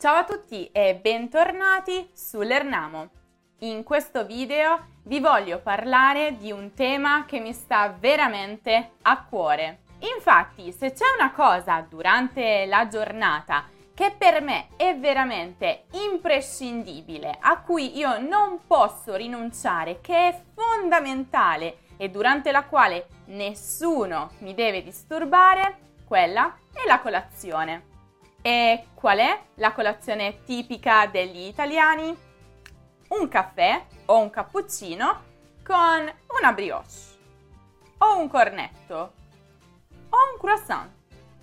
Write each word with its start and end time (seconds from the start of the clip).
Ciao 0.00 0.14
a 0.14 0.24
tutti 0.24 0.70
e 0.70 0.94
bentornati 0.94 2.08
su 2.12 2.40
Lernamo. 2.40 3.08
In 3.62 3.82
questo 3.82 4.24
video 4.24 4.90
vi 5.02 5.18
voglio 5.18 5.58
parlare 5.58 6.36
di 6.36 6.52
un 6.52 6.72
tema 6.72 7.24
che 7.24 7.40
mi 7.40 7.52
sta 7.52 7.92
veramente 7.98 8.92
a 9.02 9.24
cuore. 9.24 9.80
Infatti, 10.14 10.70
se 10.70 10.92
c'è 10.92 11.02
una 11.18 11.32
cosa 11.32 11.80
durante 11.80 12.64
la 12.66 12.86
giornata 12.86 13.64
che 13.92 14.14
per 14.16 14.40
me 14.40 14.68
è 14.76 14.96
veramente 14.96 15.86
imprescindibile, 15.90 17.36
a 17.40 17.60
cui 17.60 17.98
io 17.98 18.20
non 18.20 18.68
posso 18.68 19.16
rinunciare, 19.16 20.00
che 20.00 20.28
è 20.28 20.42
fondamentale 20.54 21.78
e 21.96 22.08
durante 22.08 22.52
la 22.52 22.62
quale 22.66 23.08
nessuno 23.24 24.30
mi 24.42 24.54
deve 24.54 24.84
disturbare, 24.84 25.96
quella 26.06 26.56
è 26.72 26.86
la 26.86 27.00
colazione. 27.00 27.96
E 28.40 28.86
qual 28.94 29.18
è 29.18 29.40
la 29.54 29.72
colazione 29.72 30.44
tipica 30.44 31.06
degli 31.06 31.46
italiani? 31.46 32.16
Un 33.08 33.28
caffè 33.28 33.84
o 34.06 34.18
un 34.18 34.30
cappuccino 34.30 35.22
con 35.64 36.12
una 36.38 36.52
brioche 36.52 37.16
o 37.98 38.18
un 38.18 38.28
cornetto 38.28 39.12
o 40.10 40.16
un 40.32 40.38
croissant. 40.38 40.90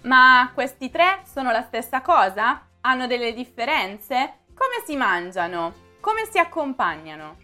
Ma 0.04 0.52
questi 0.54 0.90
tre 0.90 1.22
sono 1.32 1.52
la 1.52 1.64
stessa 1.64 2.02
cosa? 2.02 2.68
Hanno 2.82 3.08
delle 3.08 3.34
differenze? 3.34 4.44
Come 4.54 4.84
si 4.86 4.96
mangiano? 4.96 5.74
Come 6.00 6.26
si 6.30 6.38
accompagnano? 6.38 7.38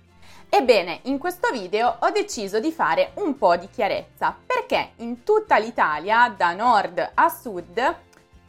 Ebbene, 0.47 0.99
in 1.03 1.17
questo 1.17 1.49
video 1.51 1.97
ho 1.99 2.09
deciso 2.09 2.59
di 2.59 2.71
fare 2.71 3.11
un 3.15 3.37
po' 3.37 3.55
di 3.55 3.69
chiarezza, 3.69 4.35
perché 4.45 4.91
in 4.97 5.23
tutta 5.23 5.57
l'Italia, 5.57 6.33
da 6.35 6.53
nord 6.53 7.11
a 7.13 7.29
sud, 7.29 7.95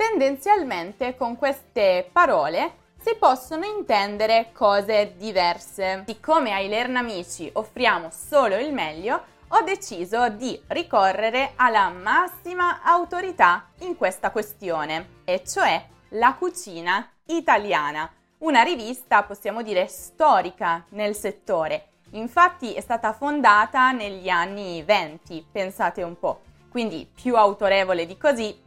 tendenzialmente 0.09 1.15
con 1.15 1.37
queste 1.37 2.09
parole 2.11 2.81
si 2.99 3.15
possono 3.15 3.65
intendere 3.65 4.51
cose 4.53 5.15
diverse. 5.17 6.03
Siccome 6.07 6.53
ai 6.53 6.67
Lernamici 6.67 7.49
offriamo 7.53 8.09
solo 8.11 8.57
il 8.57 8.73
meglio, 8.73 9.23
ho 9.47 9.61
deciso 9.63 10.29
di 10.29 10.61
ricorrere 10.69 11.53
alla 11.55 11.89
massima 11.91 12.83
autorità 12.83 13.69
in 13.81 13.97
questa 13.97 14.33
questione, 14.33 15.21
e 15.25 15.45
cioè 15.47 15.87
la 16.11 16.35
cucina 16.35 17.09
italiana, 17.27 18.11
una 18.39 18.63
rivista, 18.63 19.23
possiamo 19.23 19.63
dire, 19.63 19.87
storica 19.87 20.85
nel 20.91 21.15
settore. 21.15 21.91
Infatti 22.11 22.73
è 22.73 22.81
stata 22.81 23.13
fondata 23.13 23.93
negli 23.93 24.29
anni 24.29 24.83
20, 24.83 25.47
pensate 25.53 26.03
un 26.03 26.19
po', 26.19 26.41
quindi 26.71 27.09
più 27.13 27.37
autorevole 27.37 28.05
di 28.05 28.19
così 28.19 28.62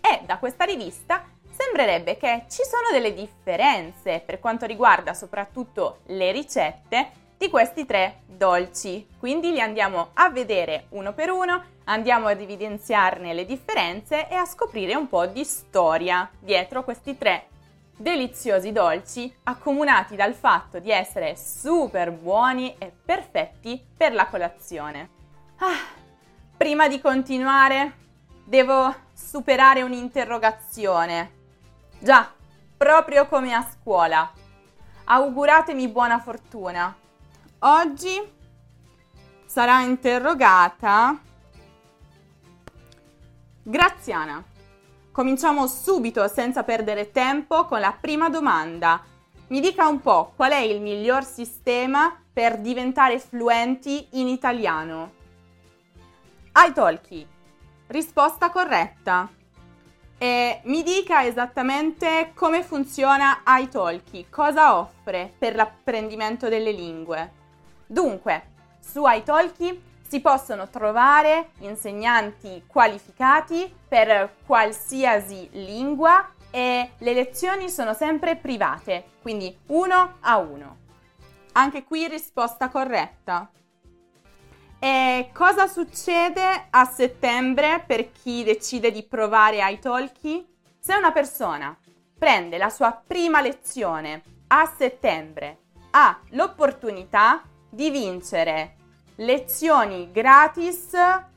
e 0.00 0.20
da 0.24 0.38
questa 0.38 0.64
rivista 0.64 1.24
sembrerebbe 1.50 2.16
che 2.16 2.44
ci 2.48 2.62
sono 2.62 2.90
delle 2.92 3.14
differenze 3.14 4.22
per 4.24 4.38
quanto 4.38 4.64
riguarda 4.66 5.12
soprattutto 5.12 5.98
le 6.06 6.30
ricette 6.30 7.10
di 7.36 7.48
questi 7.50 7.86
tre 7.86 8.22
dolci. 8.26 9.06
Quindi 9.18 9.52
li 9.52 9.60
andiamo 9.60 10.10
a 10.14 10.30
vedere 10.30 10.86
uno 10.90 11.12
per 11.12 11.30
uno, 11.30 11.62
andiamo 11.84 12.26
ad 12.28 12.40
evidenziarne 12.40 13.32
le 13.32 13.44
differenze 13.44 14.28
e 14.28 14.34
a 14.34 14.44
scoprire 14.44 14.94
un 14.94 15.08
po' 15.08 15.26
di 15.26 15.44
storia 15.44 16.28
dietro 16.38 16.84
questi 16.84 17.16
tre 17.16 17.46
deliziosi 17.96 18.70
dolci 18.70 19.32
accomunati 19.44 20.14
dal 20.14 20.34
fatto 20.34 20.78
di 20.78 20.90
essere 20.90 21.36
super 21.36 22.12
buoni 22.12 22.76
e 22.78 22.92
perfetti 23.04 23.84
per 23.96 24.14
la 24.14 24.26
colazione. 24.26 25.10
Ah, 25.58 25.76
prima 26.56 26.86
di 26.86 27.00
continuare 27.00 27.92
devo 28.44 29.06
superare 29.18 29.82
un'interrogazione. 29.82 31.32
Già, 31.98 32.32
proprio 32.76 33.26
come 33.26 33.52
a 33.52 33.66
scuola. 33.68 34.30
Auguratemi 35.04 35.88
buona 35.88 36.20
fortuna. 36.20 36.96
Oggi 37.60 38.32
sarà 39.46 39.80
interrogata 39.80 41.18
Graziana. 43.62 44.42
Cominciamo 45.10 45.66
subito, 45.66 46.26
senza 46.28 46.62
perdere 46.62 47.10
tempo, 47.10 47.66
con 47.66 47.80
la 47.80 47.94
prima 47.98 48.30
domanda. 48.30 49.02
Mi 49.48 49.60
dica 49.60 49.88
un 49.88 50.00
po' 50.00 50.32
qual 50.36 50.52
è 50.52 50.58
il 50.60 50.80
miglior 50.80 51.24
sistema 51.24 52.16
per 52.32 52.58
diventare 52.60 53.18
fluenti 53.18 54.08
in 54.12 54.28
italiano? 54.28 55.12
Italki, 56.54 57.26
Risposta 57.88 58.50
corretta. 58.50 59.30
E 60.18 60.60
mi 60.64 60.82
dica 60.82 61.24
esattamente 61.24 62.32
come 62.34 62.62
funziona 62.62 63.42
iTalki, 63.46 64.26
cosa 64.28 64.76
offre 64.76 65.32
per 65.38 65.54
l'apprendimento 65.54 66.50
delle 66.50 66.72
lingue. 66.72 67.32
Dunque, 67.86 68.50
su 68.78 69.04
iTalki 69.06 69.82
si 70.06 70.20
possono 70.20 70.68
trovare 70.68 71.52
insegnanti 71.60 72.64
qualificati 72.66 73.72
per 73.88 74.34
qualsiasi 74.44 75.48
lingua 75.52 76.30
e 76.50 76.90
le 76.98 77.12
lezioni 77.14 77.70
sono 77.70 77.94
sempre 77.94 78.36
private, 78.36 79.12
quindi 79.22 79.56
uno 79.68 80.16
a 80.20 80.36
uno. 80.36 80.76
Anche 81.52 81.84
qui 81.84 82.06
risposta 82.06 82.68
corretta. 82.68 83.48
E 84.80 85.30
cosa 85.32 85.66
succede 85.66 86.68
a 86.70 86.84
settembre 86.84 87.82
per 87.84 88.12
chi 88.12 88.44
decide 88.44 88.92
di 88.92 89.02
provare 89.02 89.58
iTalki? 89.72 90.46
Se 90.78 90.94
una 90.94 91.10
persona 91.10 91.76
prende 92.16 92.58
la 92.58 92.68
sua 92.68 92.92
prima 92.92 93.40
lezione 93.40 94.22
a 94.46 94.72
settembre, 94.78 95.62
ha 95.90 96.20
l'opportunità 96.30 97.42
di 97.68 97.90
vincere 97.90 98.76
lezioni 99.16 100.12
gratis 100.12 100.90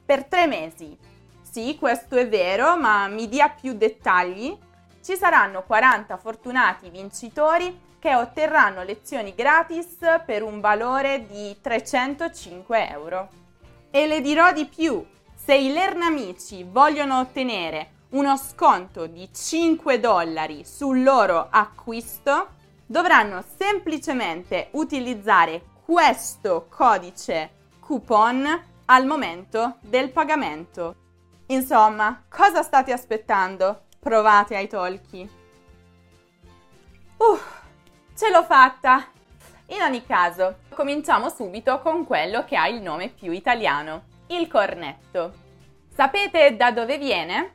per 0.06 0.26
tre 0.26 0.46
mesi. 0.46 0.96
Sì, 1.42 1.78
questo 1.80 2.18
è 2.18 2.30
vero, 2.30 2.78
ma 2.78 3.08
mi 3.08 3.28
dia 3.28 3.50
più 3.50 3.74
dettagli. 3.74 4.56
Ci 5.02 5.16
saranno 5.16 5.64
40 5.64 6.16
fortunati 6.18 6.92
vincitori 6.92 7.90
che 8.02 8.16
otterranno 8.16 8.82
lezioni 8.82 9.36
gratis 9.36 9.98
per 10.26 10.42
un 10.42 10.60
valore 10.60 11.28
di 11.28 11.56
305 11.62 12.90
euro. 12.90 13.30
E 13.92 14.08
le 14.08 14.22
dirò 14.22 14.52
di 14.52 14.66
più, 14.66 15.06
se 15.36 15.54
i 15.54 15.72
Lernamici 15.72 16.64
vogliono 16.68 17.20
ottenere 17.20 18.00
uno 18.10 18.36
sconto 18.38 19.06
di 19.06 19.30
5 19.32 20.00
dollari 20.00 20.66
sul 20.66 21.04
loro 21.04 21.48
acquisto, 21.52 22.48
dovranno 22.88 23.44
semplicemente 23.56 24.70
utilizzare 24.72 25.62
questo 25.86 26.66
codice 26.70 27.52
coupon 27.80 28.64
al 28.86 29.06
momento 29.06 29.78
del 29.80 30.10
pagamento. 30.10 30.96
Insomma, 31.48 32.24
cosa 32.28 32.64
state 32.64 32.92
aspettando? 32.92 33.84
Provate 34.00 34.56
ai 34.56 34.68
talkie. 34.68 35.30
Uff, 37.18 37.61
Ce 38.22 38.30
l'ho 38.30 38.44
fatta! 38.44 39.08
In 39.70 39.82
ogni 39.82 40.06
caso, 40.06 40.58
cominciamo 40.70 41.30
subito 41.30 41.80
con 41.80 42.06
quello 42.06 42.46
che 42.46 42.56
ha 42.56 42.68
il 42.68 42.80
nome 42.80 43.10
più 43.10 43.32
italiano, 43.32 44.04
il 44.28 44.48
cornetto. 44.48 45.34
Sapete 45.92 46.56
da 46.56 46.70
dove 46.70 47.00
viene? 47.00 47.54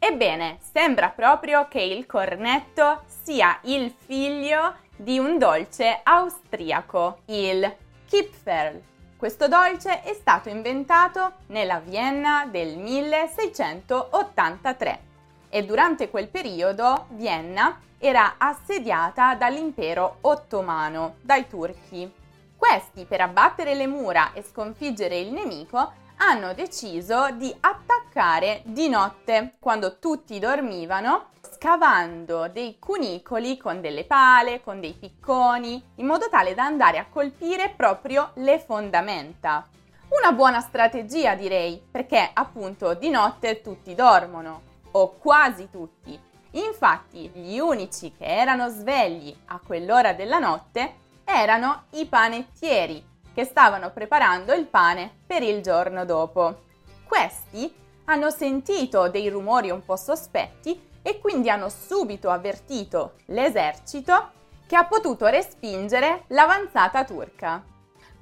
Ebbene, 0.00 0.58
sembra 0.72 1.10
proprio 1.10 1.68
che 1.68 1.82
il 1.82 2.04
cornetto 2.06 3.04
sia 3.06 3.60
il 3.62 3.94
figlio 3.96 4.74
di 4.96 5.20
un 5.20 5.38
dolce 5.38 6.00
austriaco, 6.02 7.20
il 7.26 7.72
Kipferl. 8.08 8.82
Questo 9.16 9.46
dolce 9.46 10.02
è 10.02 10.14
stato 10.14 10.48
inventato 10.48 11.34
nella 11.46 11.78
Vienna 11.78 12.44
del 12.50 12.76
1683 12.76 15.11
e 15.54 15.66
durante 15.66 16.08
quel 16.08 16.28
periodo 16.28 17.08
Vienna 17.10 17.78
era 17.98 18.36
assediata 18.38 19.34
dall'impero 19.34 20.16
ottomano, 20.22 21.16
dai 21.20 21.46
turchi. 21.46 22.10
Questi, 22.56 23.04
per 23.04 23.20
abbattere 23.20 23.74
le 23.74 23.86
mura 23.86 24.32
e 24.32 24.42
sconfiggere 24.42 25.18
il 25.18 25.30
nemico, 25.30 25.92
hanno 26.16 26.54
deciso 26.54 27.28
di 27.32 27.54
attaccare 27.60 28.62
di 28.64 28.88
notte, 28.88 29.56
quando 29.58 29.98
tutti 29.98 30.38
dormivano, 30.38 31.26
scavando 31.42 32.48
dei 32.48 32.78
cunicoli 32.78 33.58
con 33.58 33.82
delle 33.82 34.04
pale, 34.04 34.62
con 34.62 34.80
dei 34.80 34.94
picconi, 34.94 35.82
in 35.96 36.06
modo 36.06 36.30
tale 36.30 36.54
da 36.54 36.64
andare 36.64 36.96
a 36.96 37.06
colpire 37.10 37.74
proprio 37.76 38.30
le 38.36 38.58
fondamenta. 38.58 39.68
Una 40.08 40.32
buona 40.32 40.60
strategia 40.60 41.34
direi, 41.34 41.82
perché 41.90 42.30
appunto 42.32 42.94
di 42.94 43.10
notte 43.10 43.60
tutti 43.60 43.94
dormono, 43.94 44.70
o 44.92 45.16
quasi 45.18 45.68
tutti, 45.70 46.18
Infatti 46.52 47.30
gli 47.32 47.58
unici 47.58 48.12
che 48.12 48.24
erano 48.24 48.68
svegli 48.68 49.34
a 49.46 49.60
quell'ora 49.64 50.12
della 50.12 50.38
notte 50.38 51.00
erano 51.24 51.84
i 51.90 52.04
panettieri 52.06 53.02
che 53.32 53.44
stavano 53.44 53.90
preparando 53.90 54.52
il 54.52 54.66
pane 54.66 55.10
per 55.26 55.42
il 55.42 55.62
giorno 55.62 56.04
dopo. 56.04 56.64
Questi 57.06 57.74
hanno 58.04 58.28
sentito 58.28 59.08
dei 59.08 59.28
rumori 59.30 59.70
un 59.70 59.82
po' 59.84 59.96
sospetti 59.96 60.90
e 61.00 61.18
quindi 61.18 61.48
hanno 61.48 61.70
subito 61.70 62.28
avvertito 62.28 63.14
l'esercito 63.26 64.30
che 64.66 64.76
ha 64.76 64.84
potuto 64.84 65.26
respingere 65.26 66.24
l'avanzata 66.28 67.04
turca. 67.04 67.71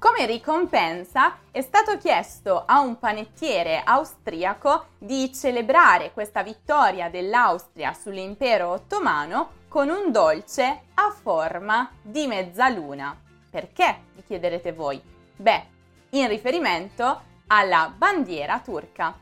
Come 0.01 0.25
ricompensa 0.25 1.37
è 1.51 1.61
stato 1.61 1.95
chiesto 1.99 2.63
a 2.65 2.79
un 2.79 2.97
panettiere 2.97 3.83
austriaco 3.85 4.87
di 4.97 5.31
celebrare 5.31 6.11
questa 6.11 6.41
vittoria 6.41 7.07
dell'Austria 7.07 7.93
sull'impero 7.93 8.69
ottomano 8.69 9.51
con 9.67 9.89
un 9.89 10.11
dolce 10.11 10.85
a 10.95 11.11
forma 11.11 11.87
di 12.01 12.25
mezzaluna. 12.25 13.15
Perché? 13.51 13.97
Vi 14.15 14.23
chiederete 14.25 14.71
voi. 14.73 14.99
Beh, 15.35 15.65
in 16.09 16.27
riferimento 16.29 17.21
alla 17.45 17.93
bandiera 17.95 18.59
turca. 18.59 19.15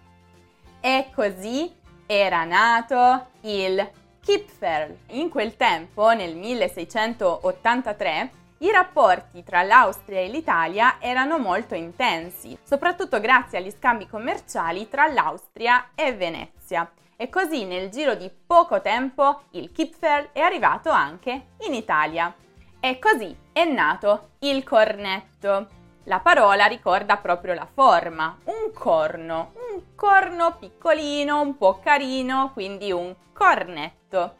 E 0.80 1.10
così 1.14 1.76
era 2.06 2.46
nato 2.46 3.32
il 3.42 3.86
Kipferl. 4.22 4.98
In 5.08 5.28
quel 5.28 5.58
tempo, 5.58 6.14
nel 6.14 6.38
1683, 6.38 8.32
i 8.60 8.72
rapporti 8.72 9.44
tra 9.44 9.64
l'Austria 9.64 10.20
e 10.20 10.28
l'Italia 10.28 10.98
erano 11.00 11.38
molto 11.38 11.76
intensi, 11.76 12.58
soprattutto 12.64 13.20
grazie 13.20 13.58
agli 13.58 13.72
scambi 13.72 14.08
commerciali 14.08 14.90
tra 14.90 15.08
l'Austria 15.08 15.92
e 15.96 16.14
Venezia. 16.14 16.92
E 17.16 17.30
così 17.30 17.66
nel 17.66 17.90
giro 17.90 18.16
di 18.16 18.30
poco 18.30 18.82
tempo 18.82 19.44
il 19.52 19.72
Kipferl 19.72 20.30
è 20.34 20.40
arrivato 20.40 20.90
anche 20.90 21.48
in 21.66 21.74
Italia. 21.74 22.34
E 22.82 23.00
così 23.00 23.36
è 23.52 23.66
nato 23.66 24.32
il 24.40 24.64
cornetto. 24.64 25.68
La 26.06 26.20
parola 26.20 26.66
ricorda 26.66 27.18
proprio 27.18 27.54
la 27.54 27.68
forma, 27.72 28.38
un 28.46 28.72
corno, 28.74 29.54
un 29.72 29.96
corno 29.96 30.56
piccolino, 30.58 31.42
un 31.42 31.58
po' 31.58 31.80
carino, 31.80 32.52
quindi 32.54 32.92
un 32.92 33.14
cornetto. 33.32 34.36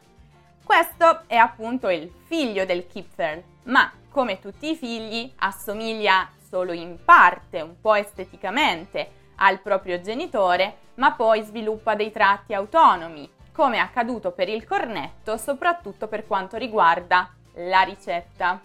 Questo 0.64 1.22
è 1.26 1.36
appunto 1.36 1.88
il 1.88 2.10
figlio 2.26 2.64
del 2.64 2.86
Kipferl, 2.86 3.42
ma 3.64 3.90
come 4.10 4.40
tutti 4.40 4.70
i 4.70 4.76
figli, 4.76 5.32
assomiglia 5.38 6.28
solo 6.48 6.72
in 6.72 6.98
parte, 7.04 7.60
un 7.60 7.80
po' 7.80 7.94
esteticamente, 7.94 9.18
al 9.36 9.60
proprio 9.60 10.00
genitore, 10.00 10.88
ma 10.96 11.12
poi 11.12 11.42
sviluppa 11.42 11.94
dei 11.94 12.10
tratti 12.10 12.52
autonomi, 12.52 13.30
come 13.52 13.76
è 13.76 13.80
accaduto 13.80 14.32
per 14.32 14.48
il 14.48 14.66
cornetto, 14.66 15.36
soprattutto 15.36 16.08
per 16.08 16.26
quanto 16.26 16.56
riguarda 16.56 17.32
la 17.54 17.82
ricetta. 17.82 18.60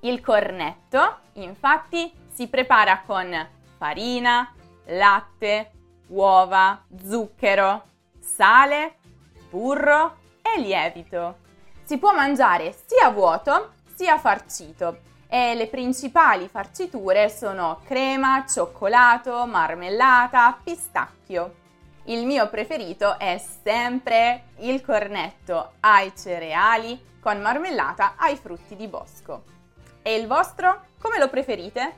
Il 0.00 0.20
cornetto, 0.20 1.18
infatti, 1.34 2.12
si 2.32 2.48
prepara 2.48 3.02
con 3.06 3.48
farina, 3.78 4.52
latte, 4.86 5.70
uova, 6.08 6.82
zucchero, 7.02 7.84
sale, 8.18 8.96
burro 9.48 10.16
e 10.42 10.60
lievito. 10.60 11.38
Si 11.84 11.98
può 11.98 12.12
mangiare 12.14 12.74
sia 12.86 13.10
vuoto 13.10 13.72
sia 14.00 14.16
farcito 14.16 15.00
e 15.28 15.54
le 15.54 15.66
principali 15.66 16.48
farciture 16.48 17.28
sono 17.28 17.82
crema, 17.84 18.46
cioccolato, 18.48 19.44
marmellata, 19.44 20.58
pistacchio. 20.64 21.56
Il 22.04 22.24
mio 22.24 22.48
preferito 22.48 23.18
è 23.18 23.38
sempre 23.62 24.44
il 24.60 24.80
cornetto 24.80 25.72
ai 25.80 26.14
cereali 26.16 27.18
con 27.20 27.42
marmellata 27.42 28.14
ai 28.16 28.36
frutti 28.36 28.74
di 28.74 28.88
bosco. 28.88 29.44
E 30.00 30.14
il 30.14 30.26
vostro? 30.26 30.86
Come 30.98 31.18
lo 31.18 31.28
preferite? 31.28 31.96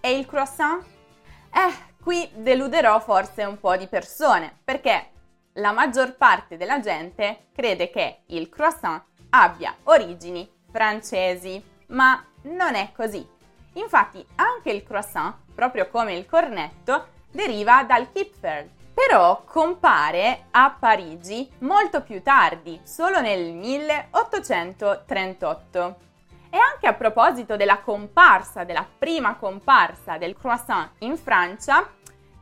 E 0.00 0.16
il 0.16 0.24
croissant? 0.24 0.82
Eh, 1.52 1.94
qui 2.02 2.26
deluderò 2.36 3.00
forse 3.00 3.44
un 3.44 3.60
po' 3.60 3.76
di 3.76 3.86
persone, 3.86 4.60
perché 4.64 5.10
la 5.56 5.72
maggior 5.72 6.16
parte 6.16 6.56
della 6.56 6.80
gente 6.80 7.48
crede 7.52 7.90
che 7.90 8.22
il 8.28 8.48
croissant 8.48 9.04
abbia 9.28 9.76
origini 9.82 10.53
francesi, 10.74 11.62
ma 11.88 12.24
non 12.42 12.74
è 12.74 12.92
così. 12.96 13.26
Infatti 13.74 14.24
anche 14.34 14.72
il 14.72 14.82
croissant, 14.82 15.36
proprio 15.54 15.88
come 15.88 16.14
il 16.14 16.26
cornetto, 16.26 17.06
deriva 17.30 17.84
dal 17.84 18.10
Kipferl, 18.10 18.68
però 18.92 19.44
compare 19.44 20.46
a 20.50 20.76
Parigi 20.76 21.48
molto 21.60 22.02
più 22.02 22.20
tardi, 22.22 22.80
solo 22.82 23.20
nel 23.20 23.52
1838. 23.52 25.98
E 26.50 26.56
anche 26.56 26.88
a 26.88 26.94
proposito 26.94 27.54
della 27.56 27.78
comparsa, 27.78 28.64
della 28.64 28.84
prima 28.98 29.36
comparsa 29.36 30.18
del 30.18 30.36
croissant 30.36 30.90
in 30.98 31.16
Francia, 31.16 31.88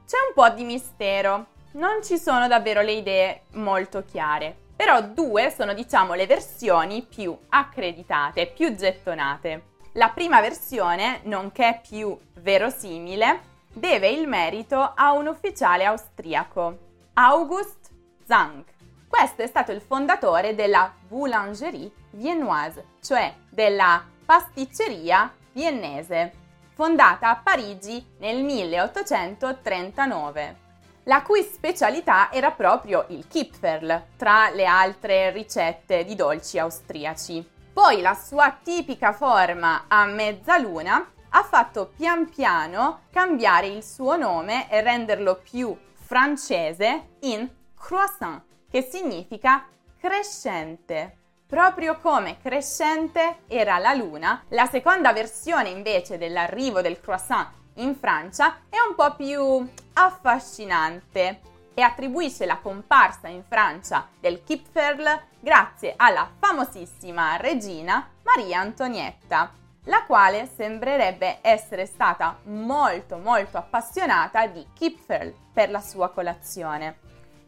c'è 0.06 0.16
un 0.26 0.32
po' 0.34 0.48
di 0.48 0.64
mistero. 0.64 1.48
Non 1.72 2.02
ci 2.02 2.16
sono 2.18 2.48
davvero 2.48 2.80
le 2.80 2.92
idee 2.92 3.42
molto 3.52 4.02
chiare 4.04 4.61
però 4.82 5.00
due 5.00 5.54
sono 5.56 5.74
diciamo 5.74 6.14
le 6.14 6.26
versioni 6.26 7.02
più 7.02 7.38
accreditate, 7.50 8.48
più 8.48 8.74
gettonate. 8.74 9.66
La 9.92 10.08
prima 10.08 10.40
versione, 10.40 11.20
nonché 11.22 11.80
più 11.88 12.18
verosimile, 12.40 13.42
deve 13.72 14.08
il 14.08 14.26
merito 14.26 14.92
a 14.96 15.12
un 15.12 15.28
ufficiale 15.28 15.84
austriaco, 15.84 16.78
August 17.12 17.90
Zank. 18.26 18.70
Questo 19.06 19.42
è 19.42 19.46
stato 19.46 19.70
il 19.70 19.82
fondatore 19.82 20.56
della 20.56 20.92
Boulangerie 21.06 21.92
viennoise, 22.10 22.84
cioè 23.00 23.32
della 23.50 24.04
pasticceria 24.24 25.32
viennese, 25.52 26.32
fondata 26.74 27.30
a 27.30 27.36
Parigi 27.36 28.04
nel 28.18 28.42
1839 28.42 30.61
la 31.04 31.22
cui 31.22 31.42
specialità 31.42 32.30
era 32.30 32.50
proprio 32.50 33.06
il 33.08 33.26
Kipferl, 33.26 34.04
tra 34.16 34.50
le 34.50 34.66
altre 34.66 35.30
ricette 35.30 36.04
di 36.04 36.14
dolci 36.14 36.58
austriaci. 36.58 37.50
Poi 37.72 38.00
la 38.00 38.14
sua 38.14 38.56
tipica 38.62 39.12
forma 39.12 39.84
a 39.88 40.04
mezzaluna 40.04 41.10
ha 41.30 41.42
fatto 41.42 41.90
pian 41.96 42.28
piano 42.28 43.02
cambiare 43.10 43.66
il 43.66 43.82
suo 43.82 44.16
nome 44.16 44.70
e 44.70 44.82
renderlo 44.82 45.36
più 45.36 45.74
francese 45.94 47.16
in 47.20 47.48
croissant, 47.74 48.42
che 48.70 48.82
significa 48.82 49.66
crescente. 49.98 51.16
Proprio 51.46 51.98
come 51.98 52.38
crescente 52.40 53.40
era 53.46 53.78
la 53.78 53.94
luna, 53.94 54.44
la 54.48 54.66
seconda 54.66 55.12
versione 55.12 55.70
invece 55.70 56.18
dell'arrivo 56.18 56.80
del 56.80 57.00
croissant 57.00 57.48
in 57.76 57.94
Francia 57.94 58.58
è 58.68 58.76
un 58.86 58.94
po' 58.94 59.14
più 59.14 59.66
affascinante 59.92 61.40
e 61.74 61.82
attribuisce 61.82 62.46
la 62.46 62.58
comparsa 62.58 63.28
in 63.28 63.42
Francia 63.44 64.08
del 64.20 64.42
Kipferl 64.44 65.20
grazie 65.40 65.94
alla 65.96 66.28
famosissima 66.38 67.36
regina 67.36 68.08
Maria 68.22 68.60
Antonietta, 68.60 69.52
la 69.84 70.04
quale 70.04 70.46
sembrerebbe 70.46 71.38
essere 71.40 71.86
stata 71.86 72.38
molto 72.44 73.18
molto 73.18 73.56
appassionata 73.56 74.46
di 74.46 74.64
Kipferl 74.74 75.34
per 75.52 75.70
la 75.70 75.80
sua 75.80 76.10
colazione. 76.10 76.98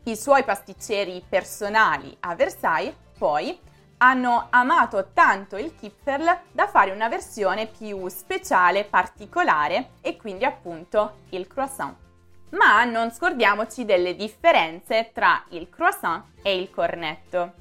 I 0.04 0.16
suoi 0.16 0.42
pasticceri 0.44 1.24
personali 1.26 2.14
a 2.20 2.34
Versailles, 2.34 2.94
poi, 3.16 3.58
hanno 3.98 4.48
amato 4.50 5.10
tanto 5.14 5.56
il 5.56 5.74
Kipferl 5.76 6.40
da 6.50 6.66
fare 6.66 6.90
una 6.90 7.08
versione 7.08 7.66
più 7.66 8.08
speciale, 8.08 8.84
particolare 8.84 9.92
e 10.00 10.16
quindi 10.16 10.44
appunto 10.44 11.20
il 11.30 11.46
croissant. 11.46 11.96
Ma 12.56 12.84
non 12.84 13.10
scordiamoci 13.10 13.84
delle 13.84 14.14
differenze 14.14 15.10
tra 15.12 15.44
il 15.50 15.68
croissant 15.68 16.24
e 16.42 16.56
il 16.56 16.70
cornetto. 16.70 17.52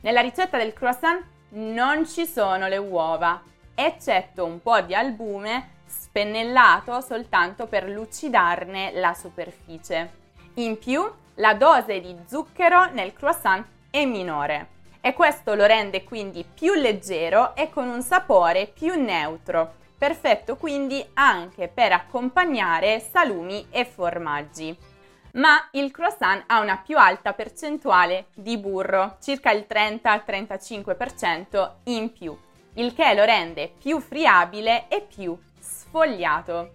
Nella 0.00 0.20
ricetta 0.20 0.58
del 0.58 0.74
croissant 0.74 1.24
non 1.50 2.06
ci 2.06 2.26
sono 2.26 2.68
le 2.68 2.76
uova, 2.76 3.42
eccetto 3.74 4.44
un 4.44 4.60
po' 4.60 4.80
di 4.80 4.94
albume 4.94 5.80
spennellato 5.86 7.00
soltanto 7.00 7.66
per 7.66 7.88
lucidarne 7.88 8.92
la 8.94 9.14
superficie. 9.14 10.20
In 10.54 10.78
più, 10.78 11.02
la 11.36 11.54
dose 11.54 12.00
di 12.00 12.14
zucchero 12.26 12.90
nel 12.92 13.14
croissant 13.14 13.64
è 13.90 14.04
minore 14.04 14.68
e 15.00 15.14
questo 15.14 15.54
lo 15.54 15.64
rende 15.64 16.04
quindi 16.04 16.44
più 16.44 16.74
leggero 16.74 17.56
e 17.56 17.70
con 17.70 17.88
un 17.88 18.02
sapore 18.02 18.66
più 18.66 18.94
neutro, 18.94 19.74
perfetto 20.02 20.56
quindi 20.56 21.06
anche 21.14 21.68
per 21.68 21.92
accompagnare 21.92 22.98
salumi 22.98 23.68
e 23.70 23.84
formaggi. 23.84 24.76
Ma 25.34 25.68
il 25.70 25.92
croissant 25.92 26.42
ha 26.48 26.58
una 26.58 26.78
più 26.78 26.98
alta 26.98 27.32
percentuale 27.34 28.26
di 28.34 28.58
burro, 28.58 29.18
circa 29.22 29.52
il 29.52 29.64
30-35% 29.68 31.70
in 31.84 32.12
più, 32.12 32.36
il 32.74 32.92
che 32.94 33.14
lo 33.14 33.22
rende 33.22 33.72
più 33.78 34.00
friabile 34.00 34.88
e 34.88 35.02
più 35.02 35.38
sfogliato. 35.60 36.72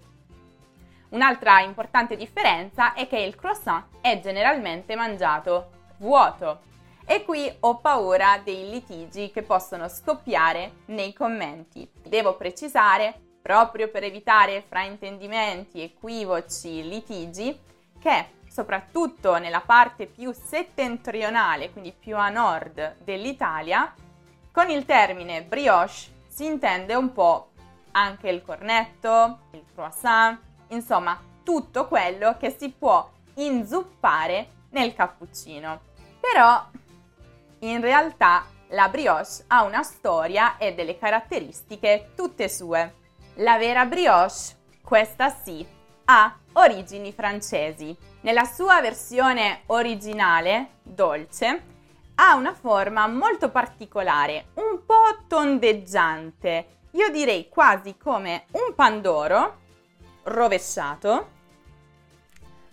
Un'altra 1.09 1.59
importante 1.59 2.15
differenza 2.15 2.93
è 2.93 3.09
che 3.09 3.19
il 3.19 3.35
croissant 3.35 3.87
è 3.99 4.21
generalmente 4.21 4.95
mangiato 4.95 5.71
vuoto, 5.97 6.61
e 7.09 7.23
qui 7.23 7.49
ho 7.61 7.77
paura 7.77 8.41
dei 8.43 8.69
litigi 8.69 9.31
che 9.31 9.41
possono 9.41 9.87
scoppiare 9.87 10.81
nei 10.87 11.13
commenti. 11.13 11.89
Devo 12.03 12.35
precisare, 12.35 13.17
proprio 13.41 13.87
per 13.87 14.03
evitare 14.03 14.61
fraintendimenti, 14.67 15.81
equivoci, 15.81 16.85
litigi, 16.85 17.57
che 17.97 18.25
soprattutto 18.49 19.37
nella 19.37 19.61
parte 19.61 20.05
più 20.05 20.33
settentrionale, 20.33 21.71
quindi 21.71 21.93
più 21.97 22.17
a 22.17 22.27
nord 22.27 22.97
dell'Italia, 23.05 23.93
con 24.51 24.69
il 24.69 24.83
termine 24.83 25.43
brioche 25.43 26.15
si 26.27 26.45
intende 26.45 26.93
un 26.93 27.13
po' 27.13 27.51
anche 27.91 28.27
il 28.27 28.43
cornetto, 28.43 29.39
il 29.51 29.63
croissant, 29.73 30.39
insomma 30.67 31.17
tutto 31.41 31.87
quello 31.87 32.35
che 32.37 32.53
si 32.57 32.69
può 32.69 33.09
inzuppare 33.35 34.49
nel 34.71 34.93
cappuccino. 34.93 35.79
Però 36.19 36.65
in 37.59 37.81
realtà 37.81 38.45
la 38.71 38.89
brioche 38.89 39.43
ha 39.47 39.63
una 39.63 39.83
storia 39.83 40.57
e 40.57 40.73
delle 40.73 40.97
caratteristiche 40.97 42.11
tutte 42.15 42.49
sue. 42.49 42.95
La 43.35 43.57
vera 43.57 43.85
brioche, 43.85 44.55
questa 44.81 45.29
sì, 45.29 45.65
ha 46.05 46.37
origini 46.53 47.13
francesi. 47.13 47.95
Nella 48.21 48.45
sua 48.45 48.81
versione 48.81 49.61
originale, 49.67 50.79
dolce, 50.83 51.75
ha 52.15 52.35
una 52.35 52.53
forma 52.53 53.07
molto 53.07 53.49
particolare, 53.49 54.47
un 54.55 54.85
po' 54.85 55.23
tondeggiante. 55.27 56.77
Io 56.91 57.09
direi 57.09 57.47
quasi 57.47 57.95
come 57.97 58.45
un 58.51 58.73
pandoro 58.73 59.65
rovesciato 60.23 61.35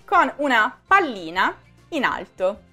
con 0.05 0.33
una 0.37 0.81
pallina 0.87 1.57
in 1.91 2.05
alto. 2.05 2.73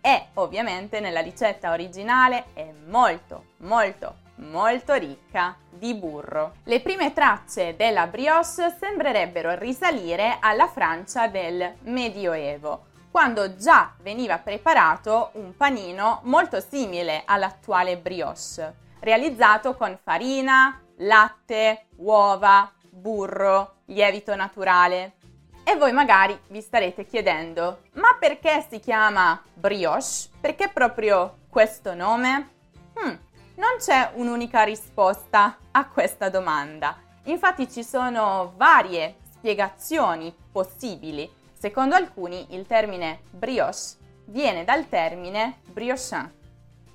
E 0.00 0.26
ovviamente 0.34 1.00
nella 1.00 1.20
ricetta 1.20 1.72
originale 1.72 2.46
è 2.52 2.72
molto, 2.86 3.44
molto, 3.58 4.16
molto 4.36 4.94
ricca 4.94 5.56
di 5.68 5.94
burro. 5.94 6.54
Le 6.64 6.80
prime 6.80 7.12
tracce 7.12 7.76
della 7.76 8.06
brioche 8.06 8.74
sembrerebbero 8.78 9.54
risalire 9.54 10.38
alla 10.40 10.68
Francia 10.68 11.26
del 11.26 11.74
Medioevo, 11.82 12.86
quando 13.10 13.56
già 13.56 13.92
veniva 14.00 14.38
preparato 14.38 15.30
un 15.34 15.56
panino 15.56 16.20
molto 16.24 16.60
simile 16.60 17.22
all'attuale 17.24 17.96
brioche, 17.96 18.74
realizzato 19.00 19.74
con 19.74 19.98
farina, 20.02 20.80
latte, 20.98 21.86
uova, 21.96 22.70
burro, 22.88 23.76
lievito 23.86 24.34
naturale. 24.34 25.14
E 25.62 25.76
voi 25.76 25.92
magari 25.92 26.38
vi 26.48 26.60
starete 26.60 27.04
chiedendo, 27.06 27.82
ma 27.92 28.16
perché 28.18 28.66
si 28.68 28.80
chiama 28.80 29.40
brioche? 29.54 30.28
Perché 30.40 30.68
proprio 30.68 31.38
questo 31.48 31.94
nome? 31.94 32.50
Hmm, 32.98 33.14
non 33.54 33.76
c'è 33.78 34.10
un'unica 34.14 34.62
risposta 34.62 35.58
a 35.70 35.86
questa 35.86 36.28
domanda. 36.28 36.96
Infatti 37.24 37.70
ci 37.70 37.84
sono 37.84 38.54
varie 38.56 39.16
spiegazioni 39.32 40.34
possibili. 40.50 41.30
Secondo 41.52 41.94
alcuni 41.94 42.54
il 42.54 42.66
termine 42.66 43.20
brioche 43.30 43.98
viene 44.24 44.64
dal 44.64 44.88
termine 44.88 45.60
briochin, 45.66 46.32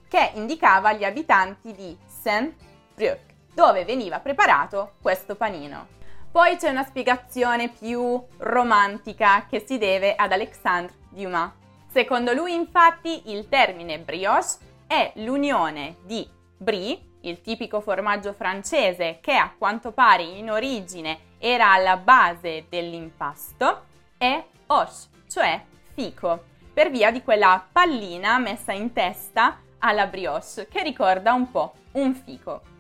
che 0.08 0.32
indicava 0.34 0.94
gli 0.94 1.04
abitanti 1.04 1.72
di 1.74 1.98
Saint-Brieuc, 2.08 3.20
dove 3.54 3.86
veniva 3.86 4.20
preparato 4.20 4.94
questo 5.02 5.36
panino. 5.36 5.88
Poi 6.36 6.58
c'è 6.58 6.70
una 6.70 6.84
spiegazione 6.84 7.70
più 7.70 8.22
romantica 8.40 9.46
che 9.50 9.64
si 9.66 9.78
deve 9.78 10.16
ad 10.16 10.34
Alexandre 10.34 10.94
Dumas. 11.08 11.50
Secondo 11.90 12.34
lui 12.34 12.54
infatti 12.54 13.32
il 13.32 13.48
termine 13.48 14.00
brioche 14.00 14.58
è 14.86 15.14
l'unione 15.16 15.96
di 16.04 16.30
brie, 16.58 17.00
il 17.22 17.40
tipico 17.40 17.80
formaggio 17.80 18.34
francese 18.34 19.20
che 19.22 19.34
a 19.34 19.54
quanto 19.58 19.94
pare 19.94 20.24
in 20.24 20.52
origine 20.52 21.20
era 21.38 21.72
alla 21.72 21.96
base 21.96 22.66
dell'impasto, 22.68 23.86
e 24.18 24.44
oche, 24.68 24.92
cioè 25.30 25.64
fico, 25.94 26.44
per 26.74 26.92
via 26.92 27.12
di 27.12 27.24
quella 27.24 27.66
pallina 27.72 28.40
messa 28.40 28.74
in 28.74 28.92
testa 28.92 29.62
alla 29.80 30.08
brioche 30.08 30.68
che 30.68 30.84
ricorda 30.84 31.32
un 31.32 31.50
po' 31.50 31.76
un 31.94 32.14
fico. 32.14 32.74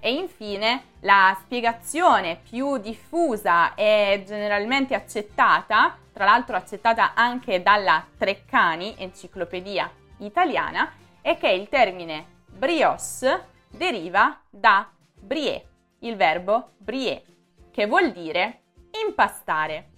E 0.00 0.14
infine 0.14 0.84
la 1.00 1.36
spiegazione 1.42 2.40
più 2.42 2.78
diffusa 2.78 3.74
e 3.74 4.24
generalmente 4.26 4.94
accettata, 4.94 5.96
tra 6.12 6.24
l'altro 6.24 6.56
accettata 6.56 7.12
anche 7.14 7.62
dalla 7.62 8.06
Treccani, 8.16 8.94
enciclopedia 8.98 9.90
italiana, 10.18 10.90
è 11.20 11.36
che 11.36 11.50
il 11.50 11.68
termine 11.68 12.38
brioche 12.46 13.48
deriva 13.68 14.40
da 14.48 14.90
brie, 15.14 15.68
il 16.00 16.16
verbo 16.16 16.72
brie, 16.78 17.22
che 17.70 17.86
vuol 17.86 18.10
dire 18.12 18.62
impastare. 19.06 19.88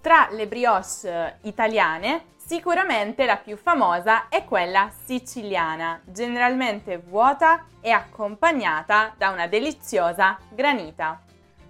Tra 0.00 0.28
le 0.30 0.46
brioche 0.46 1.38
italiane 1.42 2.24
Sicuramente 2.50 3.26
la 3.26 3.36
più 3.36 3.56
famosa 3.56 4.28
è 4.28 4.44
quella 4.44 4.90
siciliana, 5.04 6.00
generalmente 6.04 6.98
vuota 6.98 7.66
e 7.80 7.92
accompagnata 7.92 9.14
da 9.16 9.28
una 9.28 9.46
deliziosa 9.46 10.36
granita. 10.48 11.20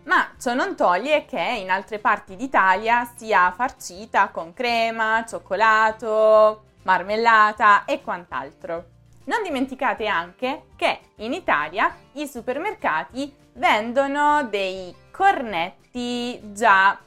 Ma 0.05 0.31
ciò 0.41 0.55
non 0.55 0.77
toglie 0.77 1.27
che 1.27 1.39
in 1.39 1.69
altre 1.69 1.99
parti 1.99 2.35
d'Italia 2.35 3.07
sia 3.15 3.53
farcita 3.55 4.29
con 4.29 4.55
crema, 4.55 5.23
cioccolato, 5.29 6.63
marmellata 6.85 7.85
e 7.85 8.01
quant'altro. 8.01 8.85
Non 9.25 9.43
dimenticate 9.43 10.07
anche 10.07 10.69
che 10.77 11.01
in 11.17 11.35
Italia 11.35 11.95
i 12.13 12.27
supermercati 12.27 13.31
vendono 13.53 14.45
dei 14.45 14.95
cornetti 15.11 16.41
già 16.55 16.99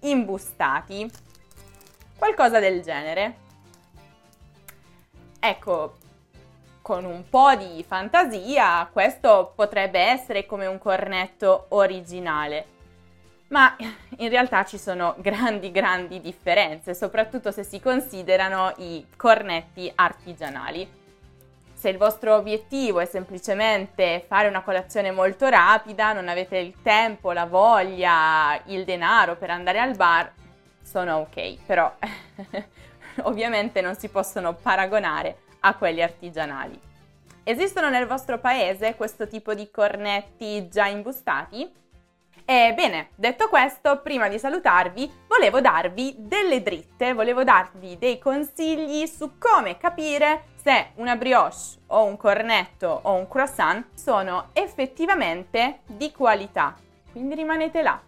imbustati 0.00 1.23
qualcosa 2.16 2.58
del 2.58 2.82
genere. 2.82 3.36
Ecco, 5.40 5.96
con 6.80 7.04
un 7.04 7.28
po' 7.28 7.54
di 7.54 7.84
fantasia 7.86 8.88
questo 8.92 9.52
potrebbe 9.54 10.00
essere 10.00 10.46
come 10.46 10.66
un 10.66 10.78
cornetto 10.78 11.66
originale. 11.70 12.72
Ma 13.48 13.76
in 14.18 14.28
realtà 14.28 14.64
ci 14.64 14.78
sono 14.78 15.14
grandi, 15.18 15.70
grandi 15.70 16.20
differenze, 16.20 16.94
soprattutto 16.94 17.50
se 17.50 17.62
si 17.62 17.80
considerano 17.80 18.72
i 18.78 19.06
cornetti 19.16 19.90
artigianali. 19.94 21.02
Se 21.72 21.88
il 21.90 21.98
vostro 21.98 22.34
obiettivo 22.36 23.00
è 23.00 23.04
semplicemente 23.04 24.24
fare 24.26 24.48
una 24.48 24.62
colazione 24.62 25.10
molto 25.10 25.46
rapida, 25.48 26.14
non 26.14 26.28
avete 26.28 26.56
il 26.56 26.80
tempo, 26.82 27.32
la 27.32 27.44
voglia, 27.44 28.58
il 28.66 28.84
denaro 28.84 29.36
per 29.36 29.50
andare 29.50 29.78
al 29.78 29.94
bar, 29.94 30.32
sono 30.84 31.16
ok, 31.18 31.56
però 31.66 31.92
ovviamente 33.24 33.80
non 33.80 33.96
si 33.96 34.08
possono 34.08 34.54
paragonare 34.54 35.38
a 35.60 35.74
quelli 35.74 36.02
artigianali. 36.02 36.78
Esistono 37.42 37.88
nel 37.88 38.06
vostro 38.06 38.38
paese 38.38 38.94
questo 38.94 39.26
tipo 39.26 39.54
di 39.54 39.70
cornetti 39.70 40.68
già 40.68 40.86
imbustati? 40.86 41.82
Ebbene, 42.46 43.08
detto 43.14 43.48
questo, 43.48 44.00
prima 44.02 44.28
di 44.28 44.38
salutarvi, 44.38 45.10
volevo 45.26 45.62
darvi 45.62 46.14
delle 46.18 46.62
dritte, 46.62 47.14
volevo 47.14 47.42
darvi 47.42 47.96
dei 47.98 48.18
consigli 48.18 49.06
su 49.06 49.38
come 49.38 49.78
capire 49.78 50.52
se 50.62 50.90
una 50.96 51.16
brioche 51.16 51.80
o 51.88 52.04
un 52.04 52.18
cornetto 52.18 53.00
o 53.02 53.14
un 53.14 53.28
croissant 53.28 53.86
sono 53.94 54.48
effettivamente 54.52 55.80
di 55.86 56.12
qualità. 56.12 56.74
Quindi 57.12 57.34
rimanete 57.34 57.82
là. 57.82 58.00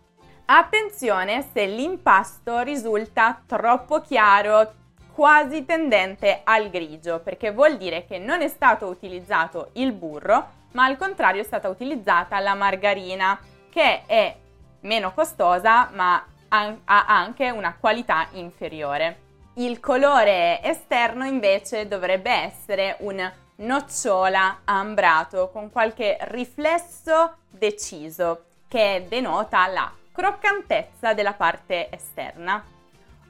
Attenzione 0.49 1.45
se 1.53 1.67
l'impasto 1.67 2.61
risulta 2.61 3.43
troppo 3.45 4.00
chiaro, 4.00 4.75
quasi 5.12 5.65
tendente 5.65 6.43
al 6.45 6.71
grigio, 6.71 7.19
perché 7.19 7.50
vuol 7.50 7.76
dire 7.76 8.07
che 8.07 8.19
non 8.19 8.43
è 8.43 8.49
stato 8.49 8.87
utilizzato 8.87 9.71
il 9.73 9.91
burro, 9.91 10.50
ma 10.73 10.85
al 10.85 10.97
contrario 10.97 11.41
è 11.41 11.45
stata 11.45 11.69
utilizzata 11.69 12.38
la 12.38 12.55
margarina, 12.55 13.37
che 13.69 14.07
è 14.07 14.37
meno 14.83 15.12
costosa, 15.12 15.91
ma 15.93 16.25
ha 16.49 17.07
anche 17.07 17.50
una 17.50 17.76
qualità 17.81 18.29
inferiore. 18.33 19.23
Il 19.55 19.81
colore 19.81 20.62
esterno 20.62 21.25
invece 21.25 21.88
dovrebbe 21.88 22.31
essere 22.31 22.99
un 23.00 23.33
nocciola 23.57 24.61
ambrato 24.62 25.50
con 25.50 25.73
qualche 25.73 26.19
riflesso 26.21 27.38
deciso 27.49 28.45
che 28.69 29.07
denota 29.09 29.67
la 29.67 29.93
croccantezza 30.16 31.12
della 31.12 31.35
parte 31.35 31.90
esterna. 31.90 32.64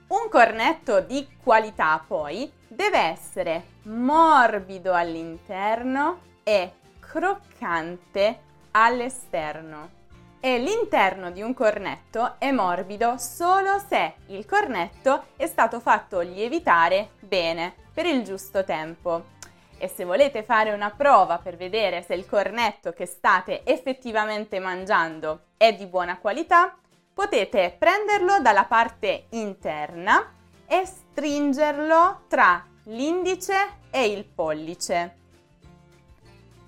Un 0.07 0.28
cornetto 0.31 1.00
di 1.00 1.26
qualità 1.43 2.00
poi 2.07 2.49
deve 2.69 2.99
essere 2.99 3.64
morbido 3.83 4.95
all'interno 4.95 6.21
e 6.45 6.75
croccante 7.00 8.38
all'esterno. 8.71 9.95
E 10.38 10.59
l'interno 10.59 11.33
di 11.33 11.43
un 11.43 11.55
cornetto 11.55 12.37
è 12.38 12.52
morbido 12.52 13.19
solo 13.19 13.83
se 13.88 14.14
il 14.26 14.47
cornetto 14.47 15.25
è 15.35 15.49
stato 15.49 15.81
fatto 15.81 16.21
lievitare 16.21 17.14
bene 17.19 17.75
per 17.93 18.07
il 18.07 18.23
giusto 18.23 18.62
tempo. 18.62 19.35
E 19.78 19.88
se 19.88 20.04
volete 20.04 20.42
fare 20.42 20.73
una 20.73 20.90
prova 20.90 21.38
per 21.38 21.56
vedere 21.56 22.02
se 22.02 22.14
il 22.14 22.26
cornetto 22.26 22.92
che 22.92 23.06
state 23.06 23.62
effettivamente 23.64 24.59
mangiando 24.59 25.49
è 25.56 25.75
di 25.75 25.87
buona 25.87 26.18
qualità, 26.18 26.76
potete 27.12 27.75
prenderlo 27.78 28.40
dalla 28.40 28.64
parte 28.64 29.26
interna 29.30 30.33
e 30.66 30.85
stringerlo 30.85 32.23
tra 32.28 32.64
l'indice 32.85 33.54
e 33.90 34.06
il 34.06 34.25
pollice. 34.25 35.16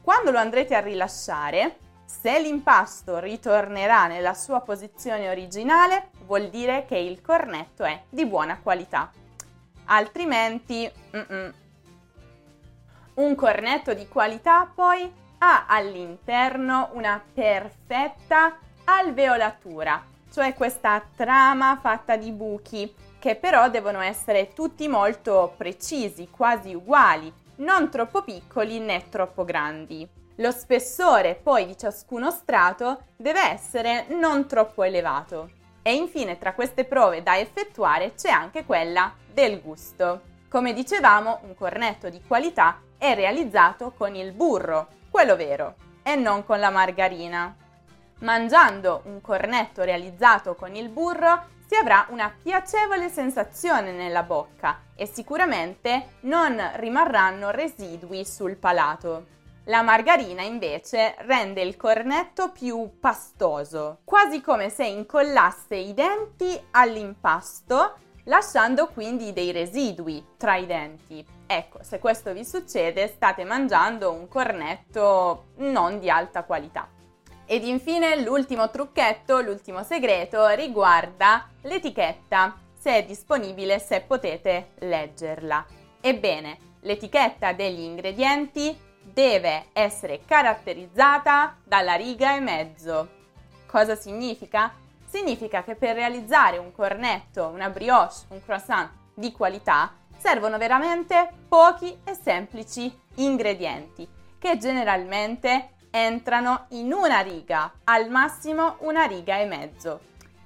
Quando 0.03 0.31
lo 0.31 0.39
andrete 0.39 0.75
a 0.75 0.81
rilasciare, 0.81 1.77
se 2.07 2.41
l'impasto 2.41 3.19
ritornerà 3.19 4.07
nella 4.07 4.33
sua 4.33 4.61
posizione 4.61 5.29
originale, 5.29 6.11
vuol 6.25 6.49
dire 6.49 6.87
che 6.87 6.97
il 6.97 7.21
cornetto 7.21 7.85
è 7.85 8.05
di 8.09 8.25
buona 8.25 8.59
qualità. 8.63 9.11
Altrimenti, 9.85 10.91
mm-mm. 11.15 11.53
Un 13.19 13.35
cornetto 13.35 13.95
di 13.95 14.07
qualità 14.09 14.71
poi 14.73 15.11
ha 15.39 15.67
all'interno 15.67 16.91
una 16.93 17.23
perfetta 17.33 18.59
alveolatura, 18.85 20.03
cioè 20.33 20.55
questa 20.55 21.03
trama 21.17 21.79
fatta 21.81 22.17
di 22.17 22.33
buchi 22.33 22.93
che 23.19 23.35
però 23.35 23.69
devono 23.69 24.01
essere 24.01 24.53
tutti 24.53 24.87
molto 24.87 25.55
precisi, 25.57 26.29
quasi 26.31 26.75
uguali, 26.75 27.33
non 27.57 27.91
troppo 27.91 28.23
piccoli 28.23 28.79
né 28.79 29.09
troppo 29.09 29.45
grandi. 29.45 30.09
Lo 30.37 30.53
spessore 30.53 31.35
poi 31.35 31.67
di 31.67 31.77
ciascuno 31.77 32.31
strato 32.31 33.07
deve 33.17 33.41
essere 33.51 34.07
non 34.11 34.47
troppo 34.47 34.85
elevato. 34.85 35.51
E 35.83 35.95
infine 35.95 36.39
tra 36.39 36.53
queste 36.53 36.85
prove 36.85 37.25
da 37.25 37.37
effettuare 37.39 38.15
c'è 38.15 38.31
anche 38.31 38.65
quella 38.65 39.13
del 39.33 39.61
gusto. 39.61 40.21
Come 40.49 40.73
dicevamo, 40.73 41.41
un 41.43 41.55
cornetto 41.55 42.09
di 42.09 42.23
qualità 42.27 42.81
è 42.97 43.15
realizzato 43.15 43.93
con 43.93 44.15
il 44.15 44.33
burro, 44.33 44.89
quello 45.11 45.37
vero, 45.37 45.75
e 46.03 46.15
non 46.17 46.47
con 46.47 46.59
la 46.59 46.71
margarina. 46.71 47.55
Mangiando 48.21 49.03
un 49.05 49.21
cornetto 49.21 49.83
realizzato 49.83 50.55
con 50.55 50.75
il 50.75 50.89
burro 50.89 51.57
si 51.67 51.75
avrà 51.75 52.07
una 52.09 52.35
piacevole 52.43 53.11
sensazione 53.11 53.93
nella 53.93 54.23
bocca 54.23 54.81
e 54.97 55.05
sicuramente 55.05 56.17
non 56.21 56.59
rimarranno 56.77 57.51
residui 57.51 58.25
sul 58.25 58.57
palato. 58.57 59.27
La 59.65 59.83
margarina 59.83 60.41
invece 60.41 61.15
rende 61.27 61.61
il 61.61 61.77
cornetto 61.77 62.53
più 62.53 62.99
pastoso, 62.99 63.99
quasi 64.03 64.41
come 64.41 64.71
se 64.71 64.87
incollasse 64.87 65.77
i 65.77 65.93
denti 65.93 66.59
all'impasto, 66.71 67.97
lasciando 68.29 68.89
quindi 68.89 69.33
dei 69.33 69.53
residui 69.53 70.25
tra 70.37 70.57
i 70.57 70.67
denti. 70.67 71.25
Ecco, 71.47 71.83
se 71.83 71.99
questo 71.99 72.33
vi 72.33 72.45
succede 72.45 73.09
state 73.09 73.45
mangiando 73.45 74.13
un 74.13 74.29
cornetto 74.29 75.49
non 75.57 75.99
di 75.99 76.09
alta 76.09 76.45
qualità. 76.45 76.89
Ed 77.47 77.65
infine 77.65 78.21
l'ultimo 78.21 78.71
trucchetto, 78.71 79.41
l'ultimo 79.41 79.83
segreto 79.83 80.47
riguarda 80.49 81.49
l'etichetta, 81.63 82.59
se 82.79 82.97
è 82.97 83.05
disponibile, 83.05 83.79
se 83.79 84.03
potete 84.03 84.73
leggerla. 84.81 85.65
Ebbene, 86.01 86.59
l'etichetta 86.81 87.53
degli 87.53 87.81
ingredienti 87.81 88.79
deve 89.03 89.69
essere 89.73 90.21
caratterizzata 90.27 91.57
dalla 91.65 91.95
riga 91.95 92.37
e 92.37 92.41
mezzo. 92.41 93.09
Cosa 93.67 93.97
significa? 93.97 94.73
Significa 95.09 95.63
che 95.63 95.75
per 95.75 95.95
realizzare 95.95 96.59
un 96.59 96.73
cornetto, 96.73 97.47
una 97.47 97.71
brioche, 97.71 98.27
un 98.29 98.45
croissant 98.45 98.91
di 99.15 99.33
qualità 99.33 99.95
servono 100.19 100.59
veramente 100.59 101.31
pochi 101.49 101.99
e 102.05 102.15
semplici 102.15 102.93
ingredienti 103.15 104.07
che 104.39 104.59
generalmente 104.59 105.71
entrano 105.91 106.67
in 106.71 106.93
una 106.93 107.21
riga, 107.21 107.73
al 107.85 108.11
massimo 108.11 108.77
una 108.81 109.05
riga 109.05 109.39
e 109.39 109.47
mezzo. 109.47 110.01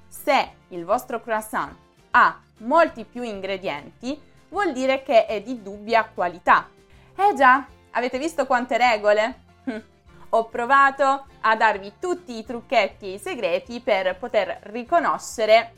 Se 0.07 0.53
il 0.69 0.85
vostro 0.85 1.21
croissant 1.21 1.75
ha 2.13 2.41
molti 2.59 3.05
più 3.05 3.23
ingredienti, 3.23 4.21
vuol 4.49 4.73
dire 4.73 5.03
che 5.03 5.27
è 5.27 5.43
di 5.43 5.61
dubbia 5.61 6.05
qualità. 6.05 6.69
Eh 7.17 7.35
già, 7.35 7.67
Avete 7.93 8.19
visto 8.19 8.47
quante 8.47 8.79
regole? 8.79 9.41
Ho 10.31 10.47
provato 10.47 11.27
a 11.43 11.57
darvi 11.57 11.95
tutti 11.99 12.39
i 12.39 12.45
trucchetti 12.45 13.07
e 13.07 13.15
i 13.15 13.19
segreti 13.19 13.81
per 13.81 14.17
poter 14.19 14.59
riconoscere 14.65 15.75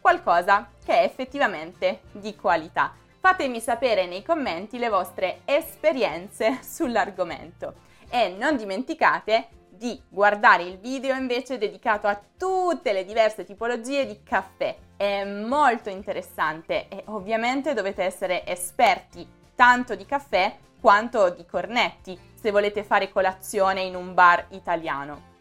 qualcosa 0.00 0.70
che 0.84 1.00
è 1.00 1.04
effettivamente 1.04 2.00
di 2.12 2.34
qualità. 2.36 2.92
Fatemi 3.20 3.60
sapere 3.60 4.06
nei 4.06 4.22
commenti 4.22 4.78
le 4.78 4.88
vostre 4.88 5.40
esperienze 5.44 6.60
sull'argomento 6.64 7.74
e 8.08 8.28
non 8.28 8.56
dimenticate 8.56 9.48
di 9.68 10.00
guardare 10.08 10.64
il 10.64 10.78
video 10.78 11.14
invece 11.14 11.56
dedicato 11.56 12.06
a 12.06 12.20
tutte 12.36 12.92
le 12.92 13.04
diverse 13.04 13.44
tipologie 13.44 14.06
di 14.06 14.22
caffè. 14.22 14.76
È 14.96 15.24
molto 15.24 15.88
interessante 15.88 16.88
e 16.88 17.04
ovviamente 17.06 17.74
dovete 17.74 18.02
essere 18.02 18.44
esperti 18.46 19.26
tanto 19.54 19.94
di 19.94 20.04
caffè 20.04 20.56
quanto 20.80 21.30
di 21.30 21.44
cornetti 21.44 22.18
se 22.34 22.50
volete 22.50 22.84
fare 22.84 23.10
colazione 23.10 23.82
in 23.82 23.94
un 23.94 24.14
bar 24.14 24.46
italiano. 24.50 25.36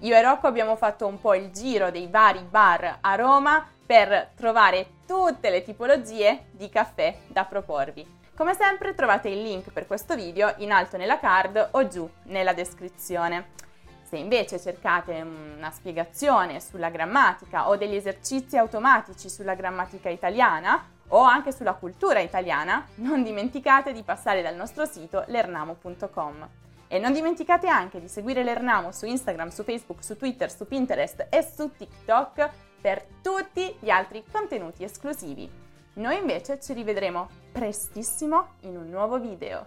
Io 0.00 0.14
e 0.14 0.22
Rocco 0.22 0.46
abbiamo 0.46 0.76
fatto 0.76 1.06
un 1.06 1.20
po' 1.20 1.34
il 1.34 1.50
giro 1.50 1.90
dei 1.90 2.06
vari 2.06 2.46
bar 2.48 2.98
a 3.00 3.14
Roma 3.16 3.66
per 3.84 4.30
trovare 4.36 4.90
tutte 5.06 5.50
le 5.50 5.62
tipologie 5.62 6.46
di 6.52 6.68
caffè 6.68 7.18
da 7.26 7.44
proporvi. 7.44 8.16
Come 8.36 8.54
sempre 8.54 8.94
trovate 8.94 9.28
il 9.28 9.42
link 9.42 9.72
per 9.72 9.88
questo 9.88 10.14
video 10.14 10.54
in 10.58 10.70
alto 10.70 10.96
nella 10.96 11.18
card 11.18 11.70
o 11.72 11.88
giù 11.88 12.08
nella 12.24 12.52
descrizione. 12.52 13.56
Se 14.04 14.16
invece 14.16 14.60
cercate 14.60 15.20
una 15.20 15.72
spiegazione 15.72 16.60
sulla 16.60 16.90
grammatica 16.90 17.68
o 17.68 17.76
degli 17.76 17.96
esercizi 17.96 18.56
automatici 18.56 19.28
sulla 19.28 19.54
grammatica 19.54 20.08
italiana 20.08 20.96
o 21.08 21.20
anche 21.20 21.52
sulla 21.52 21.74
cultura 21.74 22.20
italiana, 22.20 22.86
non 22.96 23.22
dimenticate 23.22 23.92
di 23.92 24.02
passare 24.02 24.42
dal 24.42 24.54
nostro 24.54 24.84
sito 24.86 25.24
lernamo.com. 25.26 26.48
E 26.88 26.98
non 26.98 27.12
dimenticate 27.12 27.68
anche 27.68 28.00
di 28.00 28.08
seguire 28.08 28.42
l'Ernamo 28.42 28.92
su 28.92 29.04
Instagram, 29.04 29.48
su 29.48 29.62
Facebook, 29.62 30.02
su 30.02 30.16
Twitter, 30.16 30.50
su 30.50 30.66
Pinterest 30.66 31.26
e 31.28 31.42
su 31.42 31.70
TikTok 31.76 32.50
per 32.80 33.04
tutti 33.20 33.76
gli 33.78 33.90
altri 33.90 34.24
contenuti 34.30 34.84
esclusivi. 34.84 35.50
Noi 35.94 36.16
invece 36.16 36.60
ci 36.60 36.72
rivedremo 36.72 37.28
prestissimo 37.52 38.54
in 38.60 38.76
un 38.76 38.88
nuovo 38.88 39.18
video. 39.18 39.66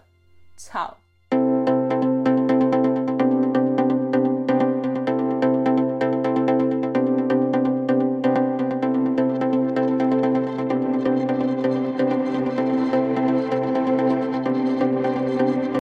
Ciao! 0.56 1.01